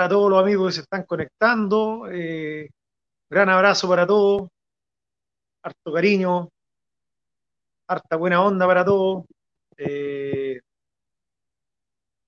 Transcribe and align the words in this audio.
a 0.00 0.08
todos 0.08 0.30
los 0.30 0.42
amigos 0.42 0.68
que 0.68 0.72
se 0.76 0.80
están 0.82 1.04
conectando. 1.04 2.08
Eh, 2.10 2.70
gran 3.30 3.48
abrazo 3.48 3.88
para 3.88 4.06
todos. 4.06 4.48
Harto 5.62 5.92
cariño. 5.92 6.48
Harta 7.88 8.16
buena 8.16 8.42
onda 8.42 8.66
para 8.66 8.84
todos. 8.84 9.24
Eh, 9.76 10.60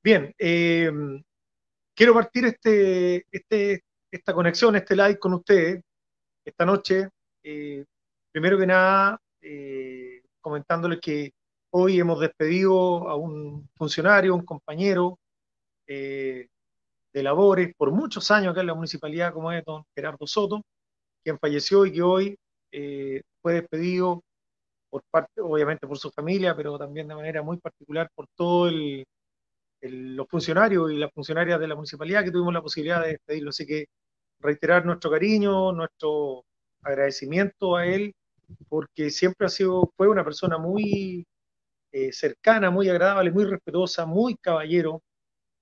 bien, 0.03 0.35
eh, 0.39 0.91
quiero 1.95 2.15
partir 2.15 2.47
este, 2.47 3.27
este, 3.31 3.85
esta 4.11 4.35
conexión, 4.35 4.77
este 4.77 4.97
live 4.97 5.19
con 5.19 5.35
ustedes 5.35 5.83
esta 6.45 6.65
noche. 6.65 7.09
primero 8.33 8.59
que 8.59 8.67
nada, 8.67 9.21
comentándoles 10.41 11.01
que 11.01 11.33
hoy 11.71 12.01
hemos 12.01 12.21
despedido 12.21 13.09
a 13.09 13.17
un 13.17 13.69
funcionario, 13.77 14.35
un 14.35 14.45
compañero, 14.45 15.19
de 17.13 17.23
labores 17.23 17.75
por 17.77 17.91
muchos 17.91 18.31
años 18.31 18.53
acá 18.53 18.61
en 18.61 18.69
la 18.69 18.75
municipalidad, 18.75 19.33
como 19.33 19.53
es 19.53 19.65
don 19.65 19.85
Gerardo 19.95 20.27
Soto, 20.27 20.63
quien 21.23 21.39
falleció 21.39 21.87
y 21.87 21.93
que 21.93 22.03
hoy 22.03 22.37
eh, 22.73 23.23
fue 23.41 23.55
despedido 23.55 24.23
por 24.91 25.03
parte, 25.11 25.41
obviamente 25.41 25.87
por 25.87 25.99
su 25.99 26.11
familia, 26.11 26.55
pero 26.57 26.79
también 26.79 27.09
de 27.09 27.15
manera 27.15 27.43
muy 27.43 27.59
particular 27.59 28.11
por 28.15 28.27
todos 28.37 28.73
los 29.81 30.29
funcionarios 30.29 30.93
y 30.93 30.97
las 30.97 31.11
funcionarias 31.13 31.59
de 31.61 31.69
la 31.69 31.75
municipalidad 31.75 32.25
que 32.25 32.31
tuvimos 32.31 32.53
la 32.53 32.63
posibilidad 32.63 33.03
de 33.03 33.13
despedirlo. 33.13 33.51
Así 33.51 33.67
que 33.67 33.87
reiterar 34.41 34.85
nuestro 34.85 35.11
cariño, 35.11 35.73
nuestro 35.73 36.45
agradecimiento 36.83 37.77
a 37.77 37.87
él, 37.87 38.15
porque 38.69 39.11
siempre 39.11 39.47
ha 39.47 39.51
sido, 39.51 39.91
fue 39.97 40.09
una 40.09 40.25
persona 40.25 40.59
muy 40.59 41.27
eh, 41.93 42.13
cercana, 42.13 42.71
muy 42.71 42.89
agradable, 42.89 43.31
muy 43.31 43.45
respetuosa, 43.45 44.07
muy 44.07 44.37
caballero, 44.37 45.03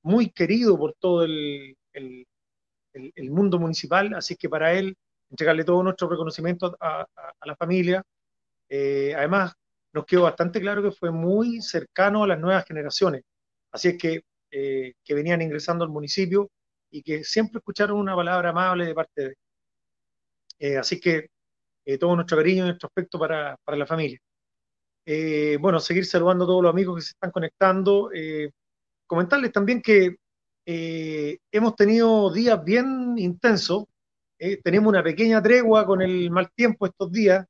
muy 0.02 0.30
querido 0.30 0.78
por 0.78 0.94
todo 0.98 1.24
el, 1.24 1.76
mundo 3.30 3.58
municipal, 3.58 4.14
así 4.14 4.36
que 4.36 4.48
para 4.48 4.72
él 4.72 4.96
entregarle 5.30 5.64
todo 5.64 5.82
nuestro 5.82 6.08
reconocimiento 6.08 6.76
a, 6.80 7.06
la 7.44 7.56
familia. 7.56 8.02
Eh, 8.68 9.14
además, 9.16 9.52
nos 9.92 10.04
quedó 10.06 10.22
bastante 10.22 10.60
claro 10.60 10.82
que 10.82 10.92
fue 10.92 11.10
muy 11.10 11.60
cercano 11.62 12.24
a 12.24 12.28
las 12.28 12.38
nuevas 12.38 12.64
generaciones, 12.64 13.22
así 13.72 13.88
es 13.88 13.98
que, 13.98 14.22
eh, 14.50 14.94
que 15.04 15.14
venían 15.14 15.42
ingresando 15.42 15.84
al 15.84 15.90
municipio 15.90 16.50
y 16.90 17.02
que 17.02 17.24
siempre 17.24 17.58
escucharon 17.58 17.98
una 17.98 18.16
palabra 18.16 18.50
amable 18.50 18.86
de 18.86 18.94
parte 18.94 19.22
de 19.22 19.26
él. 19.28 19.36
Eh, 20.58 20.76
así 20.78 21.00
que 21.00 21.28
todo 21.98 22.14
nuestro 22.14 22.36
cariño 22.36 22.64
y 22.64 22.68
nuestro 22.68 22.88
afecto 22.88 23.18
para, 23.18 23.56
para 23.64 23.76
la 23.76 23.86
familia. 23.86 24.18
bueno, 25.60 25.80
seguir 25.80 26.06
saludando 26.06 26.44
a 26.44 26.46
todos 26.46 26.62
los 26.62 26.70
amigos 26.70 26.96
que 26.96 27.02
se 27.02 27.10
están 27.10 27.32
conectando 27.32 28.10
comentarles 29.10 29.50
también 29.50 29.82
que 29.82 30.18
eh, 30.64 31.38
hemos 31.50 31.74
tenido 31.74 32.32
días 32.32 32.62
bien 32.64 33.18
intensos. 33.18 33.86
Eh, 34.38 34.60
tenemos 34.62 34.88
una 34.88 35.02
pequeña 35.02 35.42
tregua 35.42 35.84
con 35.84 36.00
el 36.00 36.30
mal 36.30 36.48
tiempo 36.52 36.86
estos 36.86 37.10
días. 37.10 37.44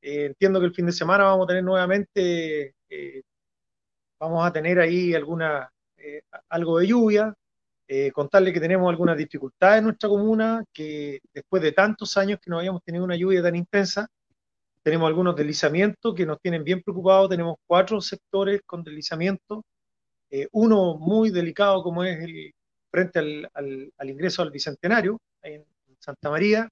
Eh, 0.00 0.24
entiendo 0.24 0.58
que 0.58 0.64
el 0.64 0.74
fin 0.74 0.86
de 0.86 0.92
semana 0.92 1.24
vamos 1.24 1.44
a 1.44 1.48
tener 1.48 1.62
nuevamente, 1.62 2.74
vamos 4.18 4.46
a 4.46 4.50
tener 4.50 4.80
ahí 4.80 5.14
alguna, 5.14 5.70
algo 6.48 6.78
de 6.78 6.86
lluvia. 6.86 7.34
contarles 8.14 8.54
que 8.54 8.60
tenemos 8.60 8.88
algunas 8.88 9.18
dificultades 9.18 9.80
en 9.80 9.84
nuestra 9.84 10.08
comuna, 10.08 10.64
que 10.72 11.20
después 11.34 11.62
de 11.62 11.72
tantos 11.72 12.16
años 12.16 12.38
que 12.40 12.50
no 12.50 12.58
habíamos 12.60 12.82
tenido 12.82 13.04
una 13.04 13.16
lluvia 13.16 13.42
tan 13.42 13.56
intensa, 13.56 14.08
tenemos 14.82 15.06
algunos 15.06 15.36
deslizamientos 15.36 16.14
que 16.14 16.24
nos 16.24 16.40
tienen 16.40 16.64
bien 16.64 16.82
preocupados. 16.82 17.28
Tenemos 17.28 17.56
cuatro 17.66 18.00
sectores 18.00 18.62
con 18.64 18.82
deslizamientos 18.82 19.64
eh, 20.30 20.48
uno 20.52 20.96
muy 20.98 21.30
delicado 21.30 21.82
como 21.82 22.04
es 22.04 22.22
el 22.22 22.52
frente 22.90 23.18
al, 23.18 24.10
ingreso 24.10 24.42
al 24.42 24.50
Bicentenario 24.50 25.20
en 25.42 25.64
Santa 25.98 26.30
María. 26.30 26.68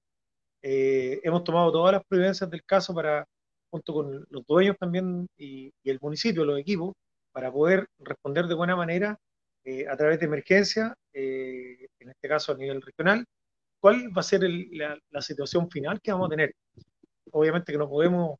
Eh, 0.62 1.20
hemos 1.22 1.44
tomado 1.44 1.72
todas 1.72 1.92
las 1.92 2.04
providencias 2.04 2.50
del 2.50 2.64
caso 2.64 2.94
para, 2.94 3.26
junto 3.70 3.94
con 3.94 4.26
los 4.30 4.46
dueños 4.46 4.76
también 4.78 5.26
y, 5.36 5.72
el 5.84 5.98
municipio, 6.00 6.44
los 6.44 6.58
equipos, 6.58 6.94
para 7.32 7.52
poder 7.52 7.86
responder 7.98 8.46
de 8.46 8.54
buena 8.54 8.76
manera 8.76 9.18
eh, 9.64 9.86
a 9.88 9.96
través 9.96 10.20
de 10.20 10.26
emergencia, 10.26 10.94
en 11.12 12.08
este 12.10 12.28
caso 12.28 12.52
a 12.52 12.56
nivel 12.56 12.82
regional, 12.82 13.24
cuál 13.80 14.08
va 14.16 14.20
a 14.20 14.22
ser 14.22 14.42
la, 14.42 14.98
la, 15.10 15.22
situación 15.22 15.70
final 15.70 16.00
que 16.00 16.12
vamos 16.12 16.26
a 16.26 16.30
tener. 16.30 16.54
Obviamente 17.32 17.72
que 17.72 17.78
no 17.78 17.88
podemos 17.88 18.38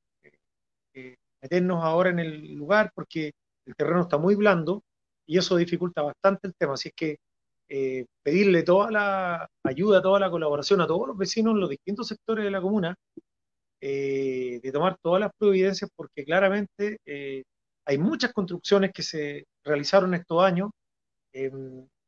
meternos 1.43 1.85
ahora 1.85 2.11
en 2.11 2.19
el 2.19 2.55
lugar 2.55 2.91
porque 2.95 3.33
el 3.67 3.75
terreno 3.77 4.03
está 4.03 4.19
muy 4.19 4.35
blando, 4.35 4.83
y 5.27 5.39
eso 5.39 5.57
dificulta 5.57 6.03
bastante 6.03 6.49
el 6.49 6.55
tema. 6.55 6.75
Así 6.75 6.89
es 6.89 6.95
que 6.95 7.17
eh, 7.69 8.07
pedirle 8.23 8.63
toda 8.63 8.91
la 8.93 9.49
ayuda, 9.65 10.01
toda 10.01 10.21
la 10.21 10.31
colaboración 10.31 10.81
a 10.81 10.87
todos 10.87 11.09
los 11.09 11.19
vecinos 11.19 11.55
en 11.55 11.61
los 11.61 11.71
distintos 11.71 12.07
sectores 12.07 12.45
de 12.45 12.51
la 12.51 12.61
comuna, 12.61 12.95
eh, 13.81 14.61
de 14.63 14.73
tomar 14.73 14.97
todas 15.03 15.21
las 15.21 15.33
providencias, 15.37 15.91
porque 15.95 16.25
claramente 16.25 16.99
eh, 17.05 17.43
hay 17.85 17.99
muchas 17.99 18.33
construcciones 18.33 18.93
que 18.93 19.03
se 19.03 19.47
realizaron 19.65 20.15
estos 20.15 20.43
años 20.43 20.71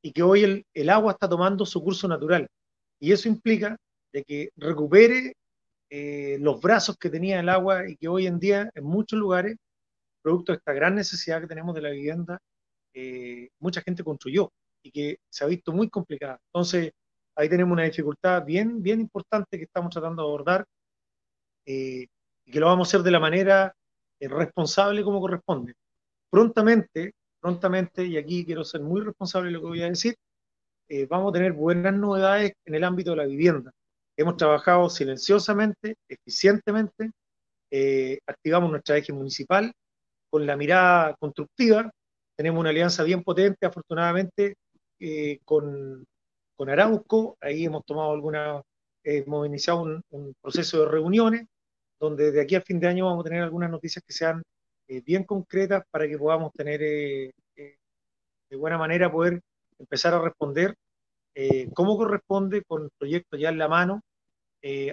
y 0.01 0.13
que 0.13 0.23
hoy 0.23 0.43
el, 0.43 0.65
el, 0.73 0.89
agua 0.89 1.13
está 1.13 1.29
tomando 1.29 1.67
su 1.67 1.83
curso 1.83 2.09
natural. 2.09 2.49
Y 2.99 3.13
eso 3.13 3.29
implica 3.29 3.77
de 4.13 4.25
que 4.25 4.51
recupere 4.57 5.35
los 6.41 6.61
brazos 6.61 6.97
que 6.97 7.11
tenía 7.11 7.41
el 7.41 7.49
agua 7.51 7.89
y 7.89 7.97
que 7.97 8.09
hoy 8.09 8.27
en 8.27 8.39
día 8.39 8.71
en 8.75 8.85
muchos 8.85 9.19
lugares, 9.19 9.57
producto 10.23 10.53
de 10.53 10.59
esta 10.59 10.73
gran 10.73 10.95
necesidad 10.95 11.43
que 11.43 11.47
tenemos 11.47 11.75
de 11.75 11.83
la 11.83 11.91
vivienda, 11.91 12.39
eh, 12.95 13.51
mucha 13.61 13.81
gente 13.83 14.03
construyó 14.05 14.51
y 14.83 14.91
que 14.91 15.19
se 15.29 15.45
ha 15.45 15.47
visto 15.47 15.73
muy 15.73 15.89
complicada. 15.89 16.39
Entonces, 16.47 16.93
ahí 17.37 17.49
tenemos 17.49 17.73
una 17.73 17.85
dificultad 17.85 18.45
bien, 18.45 18.83
bien 18.83 19.01
importante 19.01 19.59
que 19.59 19.65
estamos 19.65 19.91
tratando 19.91 20.23
de 20.23 20.29
abordar 20.29 20.65
eh, 21.67 22.07
y 22.45 22.51
que 22.51 22.61
lo 22.61 22.67
vamos 22.67 22.89
a 22.89 22.91
hacer 22.91 23.03
de 23.03 23.11
la 23.11 23.21
manera 23.21 23.75
eh, 24.21 24.29
responsable 24.29 25.05
como 25.05 25.21
corresponde. 25.21 25.75
Prontamente, 26.31 27.13
prontamente, 27.41 28.05
y 28.05 28.17
aquí 28.17 28.45
quiero 28.45 28.65
ser 28.65 28.81
muy 28.81 29.01
responsable 29.01 29.49
de 29.49 29.53
lo 29.55 29.61
que 29.61 29.67
voy 29.67 29.83
a 29.83 29.89
decir, 29.89 30.17
vamos 31.11 31.31
a 31.31 31.33
tener 31.35 31.53
buenas 31.53 31.93
novedades 31.93 32.53
en 32.65 32.75
el 32.75 32.83
ámbito 32.83 33.11
de 33.11 33.19
la 33.19 33.27
vivienda. 33.27 33.71
Hemos 34.17 34.39
trabajado 34.39 34.89
silenciosamente, 34.89 35.97
eficientemente, 36.09 37.11
activamos 38.27 38.71
nuestra 38.71 38.97
eje 38.97 39.13
municipal 39.13 39.71
con 40.31 40.47
la 40.47 40.57
mirada 40.57 41.15
constructiva 41.17 41.91
tenemos 42.39 42.61
una 42.61 42.71
alianza 42.71 43.03
bien 43.03 43.25
potente, 43.25 43.67
afortunadamente, 43.67 44.55
eh, 45.01 45.41
con, 45.45 46.07
con, 46.55 46.71
Arauco. 46.71 47.37
Ahí 47.41 47.65
hemos 47.65 47.85
tomado 47.85 48.13
alguna, 48.13 48.63
hemos 49.03 49.45
iniciado 49.49 49.83
un, 49.83 50.35
proceso 50.41 50.83
de 50.83 50.89
reuniones, 50.89 51.47
donde 51.99 52.31
de 52.31 52.41
aquí 52.41 52.55
a 52.55 52.61
fin 52.61 52.79
de 52.79 52.87
año 52.87 53.07
vamos 53.07 53.23
a 53.23 53.29
tener 53.29 53.43
algunas 53.43 53.69
noticias 53.69 54.05
que 54.07 54.13
sean 54.13 54.45
eh, 54.87 55.03
bien 55.05 55.25
concretas 55.25 55.83
para 55.91 56.07
que 56.07 56.17
podamos 56.17 56.53
tener 56.53 56.81
eh, 56.81 57.33
de 57.57 58.57
buena 58.57 58.79
manera 58.79 59.11
poder 59.11 59.41
empezar 59.77 60.15
a 60.15 60.23
responder 60.23 60.77
cómo 61.73 61.97
corresponde 61.97 62.63
con 62.65 62.89
proyectos 62.99 63.39
ya 63.39 63.51
en 63.51 63.59
la 63.59 63.69
mano 63.69 64.01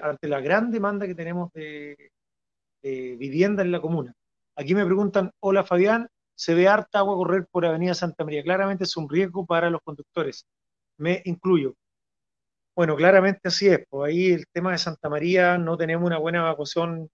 ante 0.03 0.27
la 0.27 0.41
gran 0.41 0.69
demanda 0.69 1.07
que 1.07 1.15
tenemos 1.15 1.51
de, 1.53 2.11
de 2.83 3.15
vivienda 3.17 3.63
en 3.63 3.71
la 3.71 3.81
comuna. 3.81 4.13
Aquí 4.55 4.75
me 4.75 4.85
preguntan, 4.85 5.31
hola 5.39 5.63
Fabián, 5.63 6.07
se 6.35 6.53
ve 6.53 6.67
harta 6.67 6.99
agua 6.99 7.15
correr 7.15 7.47
por 7.49 7.65
Avenida 7.65 7.93
Santa 7.93 8.23
María. 8.23 8.43
Claramente 8.43 8.83
es 8.83 8.97
un 8.97 9.09
riesgo 9.09 9.45
para 9.45 9.69
los 9.69 9.81
conductores. 9.81 10.45
Me 10.97 11.21
incluyo. 11.25 11.75
Bueno, 12.75 12.95
claramente 12.95 13.47
así 13.47 13.67
es. 13.67 13.85
Pues 13.89 14.09
ahí 14.09 14.31
el 14.33 14.45
tema 14.51 14.71
de 14.71 14.77
Santa 14.77 15.09
María 15.09 15.57
no 15.57 15.77
tenemos 15.77 16.05
una 16.05 16.17
buena 16.17 16.39
evacuación 16.39 17.09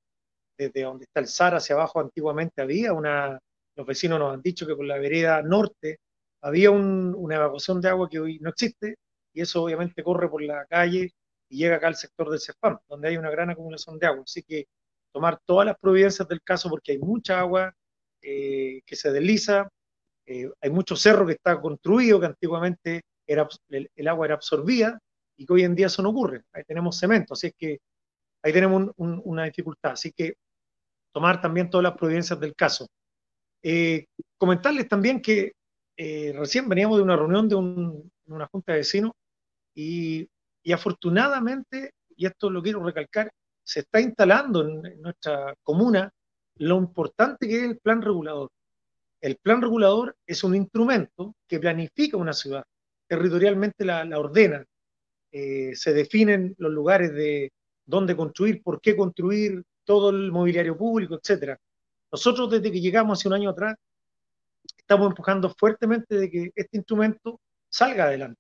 desde 0.57 0.83
donde 0.83 1.05
está 1.05 1.19
el 1.19 1.27
SAR 1.27 1.55
hacia 1.55 1.75
abajo. 1.75 1.99
Antiguamente 1.99 2.61
había 2.61 2.93
una, 2.93 3.39
los 3.75 3.85
vecinos 3.85 4.19
nos 4.19 4.33
han 4.33 4.41
dicho 4.41 4.65
que 4.65 4.75
por 4.75 4.85
la 4.85 4.97
vereda 4.97 5.41
norte 5.43 5.99
había 6.41 6.71
una 6.71 7.35
evacuación 7.35 7.79
de 7.81 7.89
agua 7.89 8.09
que 8.09 8.19
hoy 8.19 8.39
no 8.39 8.49
existe 8.49 8.95
y 9.33 9.41
eso 9.41 9.63
obviamente 9.63 10.03
corre 10.03 10.29
por 10.29 10.41
la 10.41 10.65
calle 10.65 11.11
y 11.49 11.57
llega 11.57 11.75
acá 11.75 11.87
al 11.87 11.95
sector 11.95 12.29
del 12.29 12.39
CEFAM, 12.39 12.79
donde 12.89 13.09
hay 13.09 13.17
una 13.17 13.29
gran 13.29 13.49
acumulación 13.51 13.99
de 13.99 14.07
agua. 14.07 14.23
Así 14.23 14.41
que 14.43 14.65
tomar 15.13 15.39
todas 15.45 15.65
las 15.67 15.77
providencias 15.79 16.27
del 16.27 16.41
caso 16.41 16.69
porque 16.69 16.93
hay 16.93 16.99
mucha 16.99 17.39
agua 17.39 17.73
eh, 18.21 18.81
que 18.85 18.95
se 18.95 19.11
desliza, 19.11 19.67
eh, 20.25 20.49
hay 20.61 20.69
mucho 20.69 20.95
cerro 20.95 21.25
que 21.25 21.33
está 21.33 21.59
construido, 21.59 22.19
que 22.19 22.27
antiguamente 22.27 23.01
era, 23.25 23.47
el, 23.69 24.07
agua 24.07 24.27
era 24.27 24.35
absorbida 24.35 24.99
y 25.35 25.45
que 25.45 25.53
hoy 25.53 25.63
en 25.63 25.75
día 25.75 25.87
eso 25.87 26.03
no 26.03 26.09
ocurre. 26.09 26.43
Ahí 26.53 26.63
tenemos 26.63 26.99
cemento, 26.99 27.33
así 27.33 27.47
es 27.47 27.53
que 27.57 27.79
ahí 28.43 28.53
tenemos 28.53 28.91
una 28.97 29.45
dificultad. 29.45 29.93
Así 29.93 30.11
que 30.11 30.35
tomar 31.11 31.41
también 31.41 31.69
todas 31.69 31.83
las 31.83 31.97
providencias 31.97 32.39
del 32.39 32.55
caso. 32.55 32.87
Eh, 33.63 34.05
comentarles 34.37 34.87
también 34.87 35.21
que 35.21 35.53
recién 36.33 36.67
veníamos 36.67 36.97
de 36.97 37.03
una 37.03 37.15
reunión 37.15 37.47
de 37.47 37.55
una 37.55 38.47
junta 38.47 38.71
de 38.71 38.79
vecinos 38.79 39.11
y, 39.75 40.27
afortunadamente, 40.73 41.93
y 42.15 42.25
esto 42.25 42.49
lo 42.49 42.61
quiero 42.61 42.83
recalcar, 42.83 43.31
se 43.63 43.81
está 43.81 44.01
instalando 44.01 44.67
en 44.67 45.01
nuestra 45.01 45.53
comuna 45.63 46.11
lo 46.61 46.77
importante 46.77 47.47
que 47.47 47.55
es 47.55 47.63
el 47.63 47.77
plan 47.79 48.01
regulador. 48.03 48.51
El 49.19 49.37
plan 49.37 49.61
regulador 49.63 50.15
es 50.27 50.43
un 50.43 50.55
instrumento 50.55 51.35
que 51.47 51.59
planifica 51.59 52.17
una 52.17 52.33
ciudad, 52.33 52.63
territorialmente 53.07 53.83
la, 53.83 54.07
ordena, 54.19 54.63
eh, 55.31 55.71
se 55.75 55.91
definen 55.93 56.53
los 56.59 56.71
lugares 56.71 57.13
de 57.13 57.51
dónde 57.83 58.15
construir, 58.15 58.61
por 58.61 58.79
qué 58.79 58.95
construir, 58.95 59.63
todo 59.83 60.11
el 60.11 60.31
mobiliario 60.31 60.77
público, 60.77 61.15
etcétera. 61.15 61.57
Nosotros 62.11 62.51
desde 62.51 62.71
que 62.71 62.79
llegamos 62.79 63.19
hace 63.19 63.27
un 63.27 63.33
año 63.33 63.49
atrás 63.49 63.75
estamos 64.77 65.07
empujando 65.07 65.49
fuertemente 65.57 66.15
de 66.15 66.29
que 66.29 66.51
este 66.55 66.77
instrumento 66.77 67.39
salga 67.69 68.05
adelante. 68.05 68.39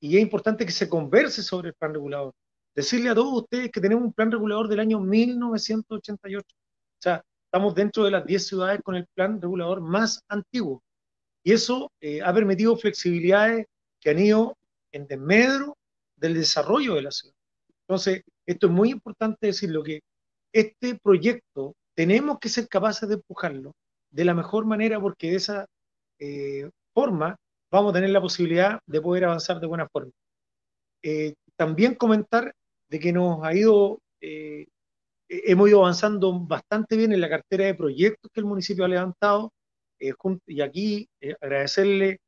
Y 0.00 0.16
es 0.16 0.22
importante 0.22 0.66
que 0.66 0.72
se 0.72 0.88
converse 0.88 1.44
sobre 1.44 1.68
el 1.68 1.74
plan 1.74 1.94
regulador. 1.94 2.34
Decirle 2.74 3.10
a 3.10 3.14
todos 3.14 3.42
ustedes 3.42 3.70
que 3.70 3.80
tenemos 3.80 4.04
un 4.04 4.12
plan 4.12 4.32
regulador 4.32 4.66
del 4.66 4.80
año 4.80 4.98
1988. 4.98 6.44
O 6.44 7.02
sea, 7.02 7.22
estamos 7.46 7.74
dentro 7.74 8.04
de 8.04 8.10
las 8.10 8.26
10 8.26 8.46
ciudades 8.46 8.80
con 8.82 8.96
el 8.96 9.06
plan 9.14 9.40
regulador 9.40 9.80
más 9.80 10.20
antiguo. 10.28 10.82
Y 11.44 11.52
eso 11.52 11.90
eh, 12.00 12.20
ha 12.22 12.32
permitido 12.34 12.76
flexibilidades 12.76 13.66
que 14.00 14.10
han 14.10 14.18
ido 14.18 14.56
en 14.92 15.06
desmedro 15.06 15.76
del 16.16 16.34
desarrollo 16.34 16.94
de 16.94 17.02
la 17.02 17.10
ciudad. 17.10 17.34
Entonces, 17.88 18.22
esto 18.46 18.66
es 18.66 18.72
muy 18.72 18.90
importante 18.90 19.46
decirlo, 19.46 19.82
que 19.82 20.00
este 20.52 20.98
proyecto 21.02 21.74
tenemos 21.94 22.38
que 22.38 22.48
ser 22.48 22.68
capaces 22.68 23.08
de 23.08 23.16
empujarlo 23.16 23.72
de 24.10 24.24
la 24.24 24.34
mejor 24.34 24.66
manera 24.66 25.00
porque 25.00 25.30
de 25.30 25.36
esa 25.36 25.66
eh, 26.18 26.70
forma 26.94 27.36
vamos 27.70 27.90
a 27.90 27.94
tener 27.94 28.10
la 28.10 28.20
posibilidad 28.20 28.80
de 28.86 29.00
poder 29.00 29.24
avanzar 29.24 29.60
de 29.60 29.66
buena 29.66 29.88
forma. 29.88 30.12
Eh, 31.02 31.34
también 31.56 31.94
comentar 31.94 32.52
de 32.88 32.98
que 32.98 33.12
nos 33.12 33.44
ha 33.44 33.54
ido, 33.54 34.00
eh, 34.20 34.66
hemos 35.28 35.68
ido 35.68 35.80
avanzando 35.80 36.38
bastante 36.40 36.96
bien 36.96 37.12
en 37.12 37.20
la 37.20 37.28
cartera 37.28 37.66
de 37.66 37.74
proyectos 37.74 38.30
que 38.32 38.40
el 38.40 38.46
municipio 38.46 38.84
ha 38.84 38.88
levantado 38.88 39.52
y 39.98 40.60
aquí 40.60 41.08
agradecerle 41.40 42.20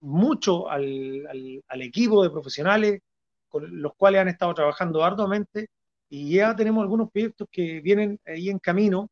mucho 0.00 0.68
al, 0.68 1.62
al, 1.68 1.82
equipo 1.82 2.22
de 2.22 2.30
profesionales 2.30 3.00
con 3.48 3.82
los 3.82 3.92
cuales 3.96 4.20
han 4.20 4.28
estado 4.28 4.54
trabajando 4.54 5.04
arduamente 5.04 5.68
y 6.08 6.34
ya 6.36 6.54
tenemos 6.54 6.82
algunos 6.82 7.10
proyectos 7.10 7.48
que 7.50 7.80
vienen 7.80 8.18
ahí 8.24 8.48
en 8.48 8.58
camino 8.58 9.10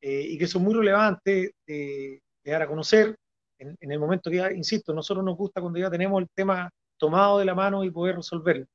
eh, 0.00 0.26
y 0.28 0.38
que 0.38 0.46
son 0.46 0.62
muy 0.62 0.74
relevantes 0.74 1.52
de, 1.66 2.22
dar 2.44 2.62
a 2.62 2.68
conocer 2.68 3.16
en, 3.58 3.76
el 3.80 3.98
momento 3.98 4.30
que 4.30 4.36
ya, 4.36 4.52
insisto, 4.52 4.92
nosotros 4.92 5.24
nos 5.24 5.36
gusta 5.36 5.60
cuando 5.60 5.78
ya 5.78 5.90
tenemos 5.90 6.20
el 6.20 6.28
tema 6.34 6.70
tomado 6.98 7.38
de 7.38 7.44
la 7.44 7.54
mano 7.54 7.84
y 7.84 7.90
poder 7.90 8.16
resolverlo 8.16 8.66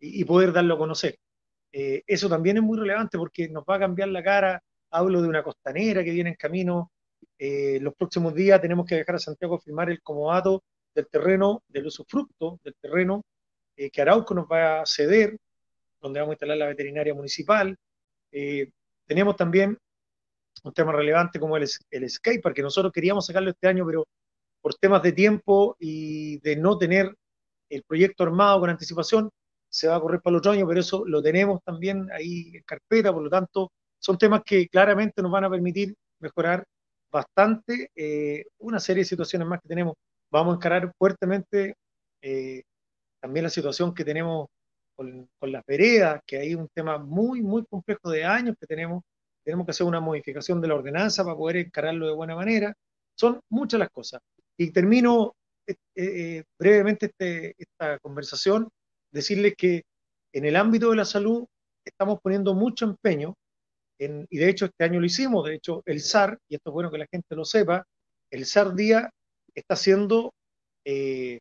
y, 0.00 0.24
poder 0.24 0.52
darlo 0.52 0.74
a 0.74 0.78
conocer. 0.78 1.16
Eh, 1.76 2.04
eso 2.06 2.28
también 2.28 2.58
es 2.58 2.62
muy 2.62 2.78
relevante 2.78 3.18
porque 3.18 3.48
nos 3.48 3.64
va 3.64 3.76
a 3.76 3.80
cambiar 3.80 4.08
la 4.08 4.22
cara. 4.22 4.62
Hablo 4.90 5.20
de 5.20 5.28
una 5.28 5.42
costanera 5.42 6.04
que 6.04 6.12
viene 6.12 6.30
en 6.30 6.36
camino. 6.36 6.92
Eh, 7.36 7.78
los 7.80 7.94
próximos 7.94 8.32
días 8.34 8.60
tenemos 8.60 8.86
que 8.86 8.94
dejar 8.94 9.16
a 9.16 9.18
Santiago 9.18 9.58
firmar 9.58 9.90
el 9.90 10.00
comodato 10.00 10.62
del 10.94 11.08
terreno, 11.08 11.64
del 11.68 11.86
usufructo 11.86 12.60
del 12.62 12.76
terreno 12.80 13.24
que 13.76 14.02
Arauco 14.02 14.34
nos 14.34 14.46
va 14.46 14.82
a 14.82 14.86
ceder 14.86 15.36
donde 16.04 16.20
vamos 16.20 16.32
a 16.32 16.34
instalar 16.34 16.58
la 16.58 16.66
veterinaria 16.66 17.14
municipal. 17.14 17.76
Eh, 18.30 18.70
tenemos 19.06 19.36
también 19.36 19.76
un 20.62 20.72
tema 20.72 20.92
relevante 20.92 21.40
como 21.40 21.56
el, 21.56 21.66
el 21.90 22.10
skatepark, 22.10 22.54
que 22.54 22.62
nosotros 22.62 22.92
queríamos 22.92 23.26
sacarlo 23.26 23.50
este 23.50 23.68
año, 23.68 23.86
pero 23.86 24.06
por 24.60 24.74
temas 24.74 25.02
de 25.02 25.12
tiempo 25.12 25.76
y 25.80 26.38
de 26.40 26.56
no 26.56 26.76
tener 26.76 27.14
el 27.70 27.82
proyecto 27.82 28.22
armado 28.22 28.60
con 28.60 28.70
anticipación, 28.70 29.30
se 29.74 29.88
va 29.88 29.96
a 29.96 30.00
correr 30.00 30.20
para 30.20 30.34
el 30.34 30.38
otro 30.38 30.52
año, 30.52 30.68
pero 30.68 30.78
eso 30.78 31.04
lo 31.04 31.20
tenemos 31.20 31.60
también 31.64 32.08
ahí 32.12 32.52
en 32.54 32.62
carpeta, 32.62 33.12
por 33.12 33.22
lo 33.24 33.28
tanto, 33.28 33.72
son 33.98 34.16
temas 34.16 34.42
que 34.46 34.68
claramente 34.68 35.20
nos 35.20 35.32
van 35.32 35.44
a 35.44 35.50
permitir 35.50 35.94
mejorar 36.20 36.64
bastante 37.10 37.90
eh, 37.96 38.44
una 38.58 38.78
serie 38.78 39.00
de 39.00 39.06
situaciones 39.08 39.48
más 39.48 39.60
que 39.60 39.68
tenemos. 39.68 39.94
Vamos 40.30 40.54
a 40.54 40.56
encarar 40.56 40.92
fuertemente 40.96 41.74
eh, 42.22 42.62
también 43.20 43.42
la 43.42 43.50
situación 43.50 43.92
que 43.92 44.04
tenemos 44.04 44.46
con, 44.94 45.28
las 45.40 45.64
veredas, 45.66 46.20
que 46.24 46.38
hay 46.38 46.54
un 46.54 46.68
tema 46.68 46.98
muy, 46.98 47.42
muy 47.42 47.64
complejo 47.66 48.10
de 48.10 48.24
años 48.24 48.54
que 48.60 48.66
tenemos. 48.68 49.02
Tenemos 49.44 49.66
que 49.66 49.72
hacer 49.72 49.86
una 49.86 50.00
modificación 50.00 50.60
de 50.60 50.68
la 50.68 50.76
ordenanza 50.76 51.24
para 51.24 51.36
poder 51.36 51.56
encararlo 51.56 52.06
de 52.06 52.14
buena 52.14 52.36
manera. 52.36 52.72
Son 53.16 53.40
muchas 53.50 53.80
las 53.80 53.90
cosas. 53.90 54.20
Y 54.56 54.70
termino 54.70 55.34
eh, 55.66 55.74
eh, 55.96 56.44
brevemente 56.58 57.06
este, 57.06 57.56
esta 57.58 57.98
conversación, 57.98 58.68
decirles 59.14 59.54
que 59.56 59.84
en 60.34 60.44
el 60.44 60.56
ámbito 60.56 60.90
de 60.90 60.96
la 60.96 61.04
salud 61.04 61.46
estamos 61.84 62.18
poniendo 62.20 62.54
mucho 62.54 62.84
empeño, 62.84 63.34
en, 63.98 64.26
y 64.28 64.38
de 64.38 64.48
hecho 64.48 64.66
este 64.66 64.84
año 64.84 64.98
lo 64.98 65.06
hicimos, 65.06 65.46
de 65.46 65.54
hecho 65.54 65.82
el 65.86 66.00
SAR, 66.00 66.38
y 66.48 66.56
esto 66.56 66.70
es 66.70 66.74
bueno 66.74 66.90
que 66.90 66.98
la 66.98 67.06
gente 67.10 67.36
lo 67.36 67.44
sepa, 67.44 67.84
el 68.30 68.44
SAR 68.44 68.74
día 68.74 69.10
está 69.54 69.76
siendo 69.76 70.32
eh, 70.84 71.38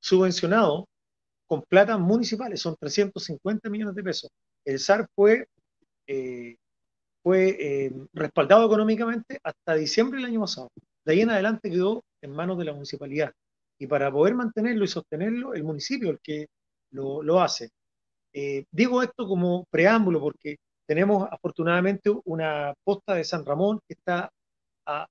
subvencionado 0.00 0.86
con 1.46 1.62
plata 1.62 1.98
municipales, 1.98 2.60
son 2.60 2.74
350 2.80 3.68
millones 3.68 3.94
de 3.94 4.02
pesos. 4.02 4.30
El 4.64 4.78
SAR 4.80 5.06
fue, 5.14 5.46
eh, 6.08 6.56
fue 7.22 7.56
eh, 7.60 7.92
respaldado 8.14 8.66
económicamente 8.66 9.38
hasta 9.44 9.74
diciembre 9.74 10.18
del 10.18 10.30
año 10.30 10.40
pasado. 10.40 10.70
De 11.04 11.12
ahí 11.12 11.20
en 11.20 11.30
adelante 11.30 11.70
quedó 11.70 12.02
en 12.22 12.32
manos 12.32 12.58
de 12.58 12.64
la 12.64 12.72
municipalidad. 12.72 13.32
Y 13.78 13.86
para 13.86 14.10
poder 14.10 14.34
mantenerlo 14.34 14.84
y 14.84 14.88
sostenerlo, 14.88 15.54
el 15.54 15.64
municipio 15.64 16.10
el 16.10 16.20
que 16.20 16.46
lo, 16.90 17.22
lo 17.22 17.40
hace. 17.40 17.70
Eh, 18.32 18.64
digo 18.70 19.02
esto 19.02 19.26
como 19.26 19.64
preámbulo 19.70 20.20
porque 20.20 20.56
tenemos 20.86 21.28
afortunadamente 21.30 22.10
una 22.24 22.74
posta 22.84 23.14
de 23.14 23.24
San 23.24 23.44
Ramón 23.44 23.80
que 23.86 23.94
está 23.94 24.30
a, 24.86 25.06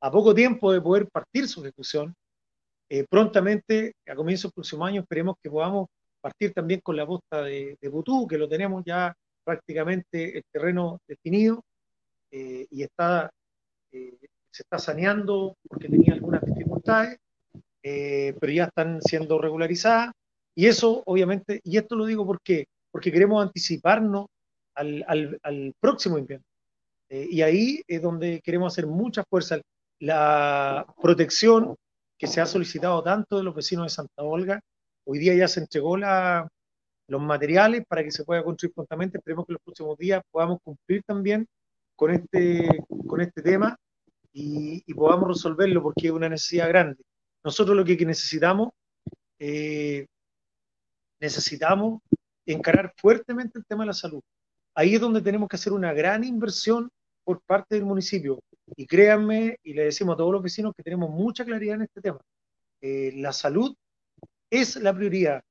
a 0.00 0.10
poco 0.10 0.34
tiempo 0.34 0.72
de 0.72 0.80
poder 0.80 1.08
partir 1.08 1.48
su 1.48 1.62
ejecución 1.62 2.14
eh, 2.88 3.06
prontamente, 3.08 3.94
a 4.06 4.14
comienzos 4.14 4.50
del 4.50 4.54
próximo 4.54 4.84
año, 4.84 5.00
esperemos 5.00 5.36
que 5.42 5.50
podamos 5.50 5.88
partir 6.20 6.52
también 6.52 6.80
con 6.80 6.96
la 6.96 7.06
posta 7.06 7.42
de, 7.42 7.76
de 7.80 7.88
Butú, 7.88 8.26
que 8.26 8.38
lo 8.38 8.48
tenemos 8.48 8.84
ya 8.84 9.14
prácticamente 9.42 10.36
el 10.36 10.44
terreno 10.50 11.00
definido 11.06 11.64
eh, 12.30 12.66
y 12.70 12.82
está, 12.82 13.30
eh, 13.92 14.18
se 14.50 14.62
está 14.62 14.78
saneando 14.78 15.56
porque 15.68 15.88
tenía 15.88 16.14
algunas 16.14 16.44
dificultades, 16.44 17.18
pero 18.40 18.52
ya 18.52 18.64
están 18.64 19.00
siendo 19.02 19.38
regularizadas. 19.38 20.12
Y 20.54 20.66
eso, 20.66 21.02
obviamente, 21.06 21.60
y 21.64 21.76
esto 21.76 21.96
lo 21.96 22.06
digo 22.06 22.26
porque, 22.26 22.66
porque 22.90 23.12
queremos 23.12 23.42
anticiparnos 23.44 24.26
al, 24.74 25.04
al, 25.06 25.38
al 25.42 25.74
próximo 25.80 26.18
invierno. 26.18 26.44
y 27.10 27.42
ahí 27.42 27.82
es 27.86 28.02
donde 28.02 28.40
queremos 28.42 28.72
hacer 28.72 28.86
mucha 28.86 29.24
fuerza. 29.28 29.60
La 30.00 30.86
protección 31.00 31.76
que 32.18 32.26
se 32.26 32.40
ha 32.40 32.46
solicitado 32.46 33.02
tanto 33.02 33.36
de 33.36 33.44
los 33.44 33.54
vecinos 33.54 33.86
de 33.86 33.90
Santa 33.90 34.22
Olga. 34.22 34.60
Hoy 35.04 35.18
día 35.18 35.34
ya 35.34 35.48
se 35.48 35.60
entregó 35.60 35.96
la, 35.96 36.48
los 37.08 37.20
materiales 37.20 37.84
para 37.86 38.02
que 38.02 38.10
se 38.10 38.24
pueda 38.24 38.42
construir 38.42 38.74
prontamente. 38.74 39.18
Esperemos 39.18 39.46
que 39.46 39.52
los 39.54 39.62
próximos 39.62 39.98
días 39.98 40.22
podamos 40.30 40.58
cumplir 40.62 41.02
también 41.04 41.46
con 41.96 42.10
este, 42.10 42.84
con 43.06 43.20
este 43.20 43.42
tema 43.42 43.76
y, 44.32 44.82
podamos 44.94 45.28
resolverlo 45.28 45.82
porque 45.82 46.06
es 46.08 46.12
una 46.12 46.28
necesidad 46.28 46.68
grande. 46.68 47.02
Nosotros 47.44 47.76
lo 47.76 47.84
que 47.84 47.96
necesitamos, 48.06 48.70
eh, 49.38 50.06
necesitamos 51.20 52.00
encarar 52.46 52.92
fuertemente 52.96 53.58
el 53.58 53.66
tema 53.66 53.84
de 53.84 53.88
la 53.88 53.92
salud. 53.92 54.22
Ahí 54.74 54.94
es 54.94 55.00
donde 55.00 55.22
tenemos 55.22 55.48
que 55.48 55.56
hacer 55.56 55.72
una 55.72 55.92
gran 55.92 56.24
inversión 56.24 56.90
por 57.22 57.40
parte 57.42 57.76
del 57.76 57.84
municipio. 57.84 58.40
Y 58.76 58.86
créanme, 58.86 59.58
y 59.62 59.74
le 59.74 59.84
decimos 59.84 60.14
a 60.14 60.16
todos 60.16 60.32
los 60.32 60.42
vecinos 60.42 60.72
que 60.76 60.82
tenemos 60.82 61.10
mucha 61.10 61.44
claridad 61.44 61.76
en 61.76 61.82
este 61.82 62.00
tema. 62.00 62.20
Eh, 62.80 63.12
la 63.16 63.32
salud 63.32 63.74
es 64.50 64.76
la 64.76 64.94
prioridad, 64.94 65.42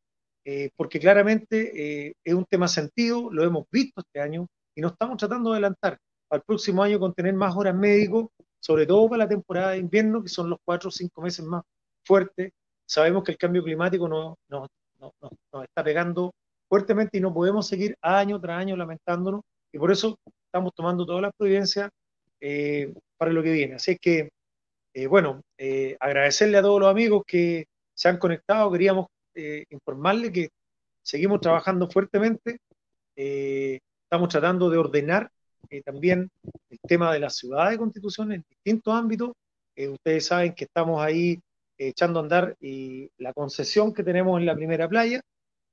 eh, 0.45 0.71
porque 0.75 0.99
claramente 0.99 2.07
eh, 2.07 2.13
es 2.23 2.33
un 2.33 2.45
tema 2.45 2.67
sentido, 2.67 3.31
lo 3.31 3.43
hemos 3.43 3.65
visto 3.71 4.01
este 4.01 4.19
año 4.19 4.47
y 4.75 4.81
nos 4.81 4.93
estamos 4.93 5.17
tratando 5.17 5.51
de 5.51 5.57
adelantar 5.57 5.99
al 6.29 6.41
próximo 6.41 6.83
año 6.83 6.99
con 6.99 7.13
tener 7.13 7.33
más 7.33 7.55
horas 7.55 7.75
médicos, 7.75 8.29
sobre 8.59 8.85
todo 8.85 9.09
para 9.09 9.25
la 9.25 9.29
temporada 9.29 9.71
de 9.71 9.77
invierno, 9.77 10.23
que 10.23 10.29
son 10.29 10.49
los 10.49 10.59
cuatro 10.65 10.89
o 10.89 10.91
cinco 10.91 11.21
meses 11.21 11.45
más 11.45 11.63
fuertes. 12.05 12.51
Sabemos 12.85 13.23
que 13.23 13.31
el 13.31 13.37
cambio 13.37 13.63
climático 13.63 14.07
nos, 14.07 14.35
nos, 14.49 14.69
nos 14.99 15.63
está 15.63 15.83
pegando 15.83 16.33
fuertemente 16.69 17.17
y 17.17 17.21
no 17.21 17.33
podemos 17.33 17.67
seguir 17.67 17.95
año 18.01 18.39
tras 18.39 18.59
año 18.59 18.75
lamentándonos 18.75 19.41
y 19.71 19.79
por 19.79 19.91
eso 19.91 20.17
estamos 20.45 20.71
tomando 20.75 21.05
todas 21.05 21.23
las 21.23 21.31
providencias 21.35 21.89
eh, 22.39 22.93
para 23.17 23.31
lo 23.31 23.41
que 23.41 23.51
viene. 23.51 23.75
Así 23.75 23.97
que, 23.97 24.29
eh, 24.93 25.07
bueno, 25.07 25.41
eh, 25.57 25.97
agradecerle 25.99 26.57
a 26.57 26.61
todos 26.61 26.79
los 26.79 26.89
amigos 26.89 27.23
que 27.25 27.65
se 27.93 28.07
han 28.07 28.17
conectado. 28.17 28.71
Queríamos 28.71 29.07
informarle 29.71 30.31
que 30.31 30.49
seguimos 31.01 31.41
trabajando 31.41 31.89
fuertemente. 31.89 32.59
estamos 33.15 34.29
tratando 34.29 34.69
de 34.69 34.77
ordenar 34.77 35.31
también 35.85 36.29
el 36.69 36.79
tema 36.87 37.11
de 37.11 37.19
la 37.19 37.31
ciudad 37.31 37.71
de 37.71 37.79
Constitución 37.79 38.31
en 38.31 38.43
distintos 38.47 38.93
ámbitos. 38.93 39.31
ustedes 39.75 40.27
saben 40.27 40.53
que 40.53 40.65
estamos 40.65 41.01
ahí 41.01 41.39
echando 41.89 42.19
a 42.19 42.23
andar 42.23 42.55
y 42.59 43.09
la 43.17 43.33
concesión 43.33 43.93
que 43.93 44.03
tenemos 44.03 44.39
en 44.39 44.45
la 44.45 44.55
primera 44.55 44.87
playa, 44.87 45.21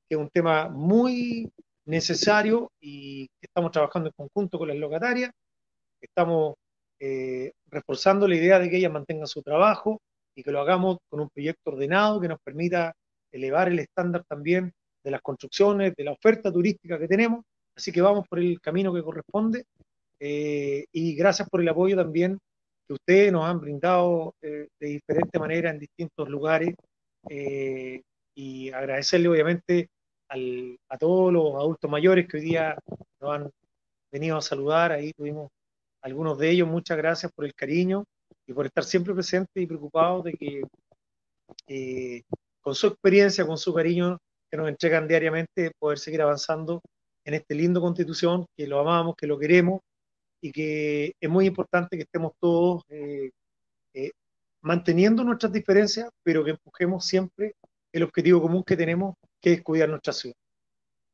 que 0.09 0.15
es 0.15 0.19
un 0.19 0.29
tema 0.31 0.69
muy 0.69 1.51
necesario 1.87 2.71
y 2.81 3.29
estamos 3.41 3.73
trabajando 3.73 4.09
en 4.09 4.15
conjunto 4.17 4.59
con 4.59 4.69
las 4.69 4.77
locatarias. 4.77 5.31
Estamos 6.01 6.55
eh, 6.99 7.53
reforzando 7.71 8.27
la 8.29 8.37
idea 8.37 8.59
de 8.59 8.71
que 8.71 8.77
ellas 8.77 8.93
mantengan 8.93 9.27
su 9.27 9.43
trabajo 9.43 10.01
y 10.35 10.43
que 10.43 10.53
lo 10.53 10.61
hagamos 10.61 10.99
con 11.09 11.21
un 11.21 11.29
proyecto 11.29 11.71
ordenado 11.71 12.21
que 12.21 12.29
nos 12.29 12.39
permita 12.43 12.93
elevar 13.33 13.69
el 13.69 13.79
estándar 13.79 14.25
también 14.29 14.73
de 15.03 15.11
las 15.11 15.21
construcciones, 15.23 15.95
de 15.97 16.05
la 16.05 16.13
oferta 16.13 16.53
turística 16.53 16.99
que 16.99 17.09
tenemos. 17.09 17.45
Así 17.77 17.93
que 17.93 18.03
vamos 18.03 18.27
por 18.29 18.39
el 18.39 18.61
camino 18.61 18.93
que 18.93 19.03
corresponde 19.03 19.65
eh, 20.19 20.85
y 20.93 21.15
gracias 21.15 21.49
por 21.49 21.61
el 21.61 21.69
apoyo 21.69 21.97
también 21.97 22.39
que 22.91 22.95
ustedes 22.95 23.33
nos 23.33 23.45
han 23.45 23.61
brindado 23.61 24.35
eh, 24.43 24.67
de 24.81 24.87
diferente 24.89 25.39
manera 25.39 25.71
en 25.71 25.79
distintos 25.79 26.29
lugares 26.29 26.75
eh, 27.29 28.03
y 28.35 28.71
agradecerle 28.71 29.29
obviamente 29.29 29.89
a 30.29 30.99
todos 30.99 31.33
los 31.33 31.55
adultos 31.55 31.89
mayores 31.89 32.27
que 32.27 32.39
hoy 32.39 32.43
día 32.43 32.77
nos 33.21 33.31
han 33.33 33.51
venido 34.11 34.37
a 34.37 34.43
saludar, 34.43 34.91
ahí 34.91 35.13
tuvimos 35.13 35.51
algunos 36.03 36.37
de 36.39 36.51
ellos, 36.51 36.67
muchas 36.67 36.97
gracias 36.97 37.31
por 37.33 37.45
el 37.45 37.55
cariño 37.55 38.05
y 38.45 38.53
por 38.53 38.67
estar 38.67 38.83
siempre 38.83 39.15
presentes 39.15 39.63
y 39.63 39.67
preocupados 39.69 40.25
de 40.25 40.33
que 40.33 42.25
con 42.61 42.75
su 42.75 42.89
experiencia, 42.89 43.47
con 43.47 43.57
su 43.57 43.73
cariño 43.73 44.19
que 44.51 44.57
nos 44.57 44.69
entregan 44.69 45.07
diariamente, 45.07 45.71
poder 45.79 45.99
seguir 46.01 46.23
avanzando 46.23 46.81
en 47.25 47.35
este 47.35 47.55
lindo 47.55 47.81
constitución, 47.81 48.47
que 48.57 48.67
lo 48.67 48.81
amamos, 48.81 49.15
que 49.17 49.29
lo 49.29 49.39
queremos 49.39 49.81
y 50.41 50.53
que 50.53 51.15
es 51.21 51.31
muy 51.31 51.47
importante 51.47 51.97
que 51.97 52.05
estemos 52.05 52.33
todos 52.41 52.83
eh, 52.89 53.31
eh, 53.95 54.13
manteniendo 54.63 55.23
nuestras 55.25 55.53
diferencias, 55.53 56.11
pero 56.23 56.45
que 56.45 56.53
empujemos 56.53 57.05
siempre 57.05 57.55
el 57.93 58.03
objetivo 58.03 58.41
común 58.41 58.65
que 58.65 58.77
tenemos, 58.77 59.17
que 59.41 59.55
es 59.55 59.63
cuidar 59.63 59.89
nuestra 59.89 60.13
ciudad. 60.13 60.37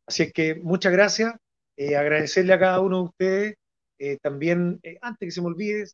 Así 0.07 0.25
es 0.25 0.33
que 0.33 0.55
muchas 0.57 0.93
gracias, 0.93 1.35
eh, 1.77 1.97
agradecerle 1.97 2.53
a 2.53 2.59
cada 2.59 2.81
uno 2.81 2.99
de 2.99 3.05
ustedes. 3.05 3.55
también, 4.21 4.79
antes 5.01 5.27
que 5.27 5.31
se 5.31 5.41
me 5.41 5.47
olvide, 5.47 5.87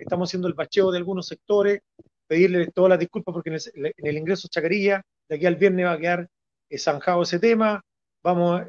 estamos 0.00 0.28
haciendo 0.28 0.48
el 0.48 0.54
bacheo 0.54 0.90
de 0.90 0.98
algunos 0.98 1.28
sectores, 1.28 1.80
pedirles 2.26 2.72
todas 2.74 2.90
las 2.90 2.98
disculpas 2.98 3.32
porque 3.32 3.50
en 3.50 3.56
el, 3.56 3.94
en 3.96 4.06
el 4.06 4.18
ingreso 4.18 4.48
Chacarilla, 4.48 5.00
de 5.28 5.36
aquí 5.36 5.46
al 5.46 5.54
viernes 5.54 5.86
va 5.86 5.92
a 5.92 5.98
quedar 5.98 6.28
zanjado 6.76 7.22
ese 7.22 7.38
tema. 7.38 7.80
Vamos, 8.24 8.62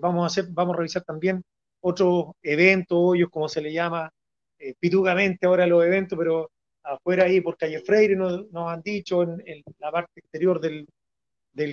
vamos, 0.00 0.22
a 0.22 0.26
hacer, 0.26 0.46
vamos 0.52 0.74
a 0.74 0.78
revisar 0.78 1.04
también 1.04 1.44
otros 1.86 2.32
eventos, 2.42 2.96
hoyos, 2.98 3.28
como 3.30 3.46
se 3.46 3.60
le 3.60 3.70
llama, 3.70 4.10
eh, 4.58 4.74
pitugamente 4.80 5.46
ahora 5.46 5.66
los 5.66 5.84
eventos, 5.84 6.18
pero 6.18 6.50
afuera 6.82 7.24
ahí 7.24 7.42
por 7.42 7.58
calle 7.58 7.80
Freire 7.80 8.16
nos, 8.16 8.46
han 8.54 8.80
dicho 8.80 9.22
en, 9.22 9.62
la 9.78 9.92
parte 9.92 10.20
exterior 10.20 10.60
del, 10.60 10.86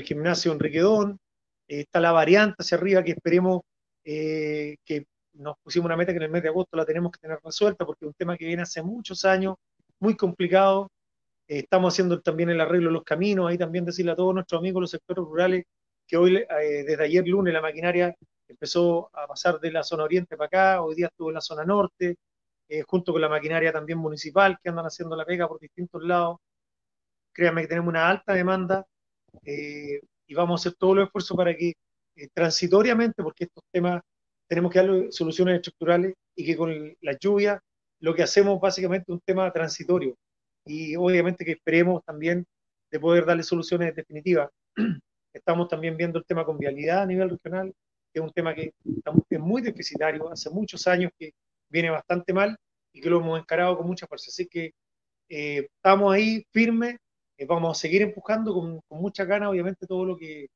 gimnasio 0.03 0.51
Enriquedón. 0.51 1.17
Eh, 1.65 1.81
está 1.81 2.01
la 2.01 2.11
variante 2.11 2.57
hacia 2.59 2.77
arriba 2.77 3.03
que 3.03 3.11
esperemos 3.11 3.61
eh, 4.03 4.75
que 4.83 5.05
nos 5.33 5.55
pusimos 5.63 5.85
una 5.85 5.95
meta 5.95 6.11
que 6.11 6.17
en 6.17 6.23
el 6.23 6.29
mes 6.29 6.43
de 6.43 6.49
agosto 6.49 6.75
la 6.75 6.85
tenemos 6.85 7.13
que 7.13 7.19
tener 7.19 7.39
resuelta 7.41 7.85
porque 7.85 8.03
es 8.03 8.07
un 8.07 8.13
tema 8.13 8.35
que 8.35 8.45
viene 8.45 8.63
hace 8.63 8.83
muchos 8.83 9.23
años, 9.23 9.55
muy 9.99 10.17
complicado. 10.17 10.89
estamos 11.47 11.93
haciendo 11.93 12.19
también 12.19 12.49
el 12.49 12.59
arreglo 12.59 12.89
de 12.89 12.95
los 12.95 13.03
caminos, 13.05 13.49
ahí 13.49 13.57
también 13.57 13.85
decirle 13.85 14.11
a 14.11 14.15
todos 14.15 14.33
nuestros 14.33 14.59
amigos 14.59 14.81
los 14.81 14.91
sectores 14.91 15.23
rurales 15.23 15.63
que 16.05 16.17
hoy, 16.17 16.45
desde 16.85 17.03
ayer 17.03 17.25
lunes, 17.25 17.53
la 17.53 17.61
maquinaria 17.61 18.13
empezó 18.51 19.09
a 19.13 19.27
pasar 19.27 19.59
de 19.59 19.71
la 19.71 19.83
zona 19.83 20.03
oriente 20.03 20.37
para 20.37 20.47
acá, 20.47 20.81
hoy 20.81 20.95
día 20.95 21.07
estuvo 21.07 21.29
en 21.29 21.35
la 21.35 21.41
zona 21.41 21.65
norte, 21.65 22.17
eh, 22.69 22.83
junto 22.87 23.11
con 23.11 23.21
la 23.21 23.29
maquinaria 23.29 23.71
también 23.73 23.99
municipal 23.99 24.57
que 24.61 24.69
andan 24.69 24.85
haciendo 24.85 25.15
la 25.15 25.25
pega 25.25 25.47
por 25.47 25.59
distintos 25.59 26.03
lados. 26.03 26.37
Créanme 27.33 27.61
que 27.61 27.67
tenemos 27.67 27.89
una 27.89 28.09
alta 28.09 28.33
demanda 28.33 28.85
eh, 29.45 30.01
y 30.27 30.33
vamos 30.33 30.61
a 30.61 30.69
hacer 30.69 30.77
todos 30.77 30.95
los 30.95 31.05
esfuerzos 31.05 31.35
para 31.37 31.55
que 31.55 31.73
eh, 32.15 32.27
transitoriamente, 32.33 33.23
porque 33.23 33.45
estos 33.45 33.63
temas 33.71 34.01
tenemos 34.47 34.71
que 34.71 34.79
darle 34.79 35.11
soluciones 35.11 35.55
estructurales 35.55 36.13
y 36.35 36.45
que 36.45 36.57
con 36.57 36.95
la 37.01 37.17
lluvia 37.19 37.61
lo 37.99 38.13
que 38.13 38.23
hacemos 38.23 38.59
básicamente 38.59 39.05
es 39.07 39.13
un 39.13 39.21
tema 39.21 39.51
transitorio 39.51 40.15
y 40.65 40.95
obviamente 40.95 41.45
que 41.45 41.53
esperemos 41.53 42.03
también 42.05 42.45
de 42.91 42.99
poder 42.99 43.25
darle 43.25 43.43
soluciones 43.43 43.95
definitivas. 43.95 44.49
Estamos 45.33 45.67
también 45.69 45.97
viendo 45.97 46.19
el 46.19 46.25
tema 46.25 46.45
con 46.45 46.57
vialidad 46.57 47.03
a 47.03 47.05
nivel 47.05 47.29
regional, 47.29 47.73
es 48.13 48.21
un 48.21 48.31
tema 48.31 48.53
que 48.53 48.73
es 49.29 49.39
muy 49.39 49.61
deficitario, 49.61 50.29
hace 50.31 50.49
muchos 50.49 50.87
años 50.87 51.11
que 51.17 51.31
viene 51.69 51.89
bastante 51.89 52.33
mal 52.33 52.57
y 52.93 53.01
que 53.01 53.09
lo 53.09 53.19
hemos 53.19 53.39
encarado 53.39 53.77
con 53.77 53.87
mucha 53.87 54.07
fuerza. 54.07 54.29
Así 54.29 54.47
que 54.47 54.73
eh, 55.29 55.67
estamos 55.75 56.13
ahí 56.13 56.45
firmes, 56.51 56.97
eh, 57.37 57.45
vamos 57.45 57.77
a 57.77 57.81
seguir 57.81 58.01
empujando 58.01 58.53
con, 58.53 58.81
con 58.87 58.99
mucha 58.99 59.25
ganas, 59.25 59.49
obviamente, 59.49 59.87
todo 59.87 60.05
lo 60.05 60.17
que 60.17 60.47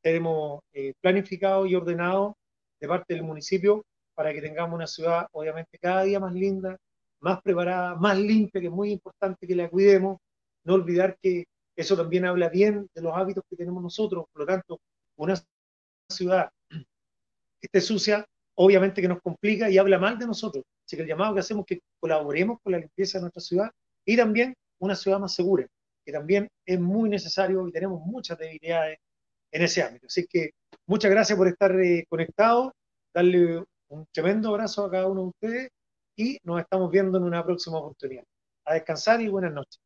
tenemos 0.00 0.62
eh, 0.72 0.94
planificado 1.00 1.66
y 1.66 1.74
ordenado 1.74 2.36
de 2.80 2.88
parte 2.88 3.14
del 3.14 3.22
municipio 3.22 3.84
para 4.14 4.32
que 4.32 4.40
tengamos 4.40 4.74
una 4.74 4.86
ciudad, 4.86 5.26
obviamente, 5.32 5.78
cada 5.78 6.02
día 6.02 6.20
más 6.20 6.34
linda, 6.34 6.76
más 7.20 7.40
preparada, 7.42 7.94
más 7.94 8.18
limpia, 8.18 8.60
que 8.60 8.66
es 8.66 8.72
muy 8.72 8.90
importante 8.90 9.46
que 9.46 9.54
la 9.54 9.68
cuidemos. 9.68 10.18
No 10.64 10.74
olvidar 10.74 11.16
que 11.20 11.44
eso 11.76 11.96
también 11.96 12.24
habla 12.24 12.48
bien 12.48 12.88
de 12.94 13.02
los 13.02 13.16
hábitos 13.16 13.44
que 13.48 13.56
tenemos 13.56 13.82
nosotros. 13.82 14.24
Por 14.32 14.40
lo 14.42 14.46
tanto, 14.46 14.80
una 15.16 15.34
ciudad 16.08 16.50
esté 17.66 17.80
sucia, 17.80 18.26
obviamente 18.56 19.00
que 19.00 19.08
nos 19.08 19.20
complica 19.20 19.70
y 19.70 19.78
habla 19.78 19.98
mal 19.98 20.18
de 20.18 20.26
nosotros. 20.26 20.64
Así 20.86 20.96
que 20.96 21.02
el 21.02 21.08
llamado 21.08 21.34
que 21.34 21.40
hacemos 21.40 21.64
es 21.68 21.78
que 21.78 21.84
colaboremos 22.00 22.58
con 22.62 22.72
la 22.72 22.78
limpieza 22.78 23.18
de 23.18 23.22
nuestra 23.22 23.40
ciudad 23.40 23.70
y 24.04 24.16
también 24.16 24.54
una 24.80 24.96
ciudad 24.96 25.18
más 25.18 25.34
segura, 25.34 25.66
que 26.04 26.12
también 26.12 26.48
es 26.66 26.80
muy 26.80 27.08
necesario 27.08 27.66
y 27.66 27.72
tenemos 27.72 28.04
muchas 28.04 28.38
debilidades 28.38 28.98
en 29.52 29.62
ese 29.62 29.82
ámbito. 29.82 30.06
Así 30.06 30.26
que 30.26 30.50
muchas 30.86 31.10
gracias 31.10 31.38
por 31.38 31.48
estar 31.48 31.78
eh, 31.80 32.04
conectados, 32.08 32.72
darle 33.14 33.64
un 33.88 34.06
tremendo 34.12 34.48
abrazo 34.48 34.84
a 34.84 34.90
cada 34.90 35.06
uno 35.06 35.22
de 35.22 35.28
ustedes 35.28 35.68
y 36.16 36.38
nos 36.42 36.60
estamos 36.60 36.90
viendo 36.90 37.18
en 37.18 37.24
una 37.24 37.44
próxima 37.44 37.78
oportunidad. 37.78 38.24
A 38.64 38.74
descansar 38.74 39.20
y 39.20 39.28
buenas 39.28 39.52
noches. 39.52 39.80